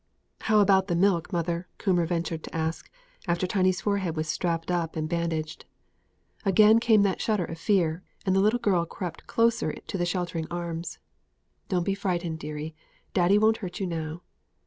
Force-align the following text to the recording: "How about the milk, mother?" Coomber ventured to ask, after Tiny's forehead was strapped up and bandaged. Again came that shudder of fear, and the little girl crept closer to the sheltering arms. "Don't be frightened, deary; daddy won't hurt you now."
"How 0.41 0.61
about 0.61 0.87
the 0.87 0.95
milk, 0.95 1.31
mother?" 1.31 1.67
Coomber 1.77 2.07
ventured 2.07 2.41
to 2.45 2.55
ask, 2.55 2.89
after 3.27 3.45
Tiny's 3.45 3.81
forehead 3.81 4.15
was 4.15 4.27
strapped 4.27 4.71
up 4.71 4.95
and 4.95 5.07
bandaged. 5.07 5.65
Again 6.43 6.79
came 6.79 7.03
that 7.03 7.21
shudder 7.21 7.45
of 7.45 7.59
fear, 7.59 8.01
and 8.25 8.35
the 8.35 8.39
little 8.41 8.57
girl 8.57 8.87
crept 8.87 9.27
closer 9.27 9.73
to 9.73 9.97
the 9.99 10.05
sheltering 10.07 10.47
arms. 10.49 10.97
"Don't 11.69 11.85
be 11.85 11.93
frightened, 11.93 12.39
deary; 12.39 12.73
daddy 13.13 13.37
won't 13.37 13.57
hurt 13.57 13.79
you 13.79 13.85
now." 13.85 14.23